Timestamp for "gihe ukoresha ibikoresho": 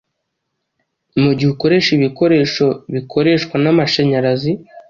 1.37-2.65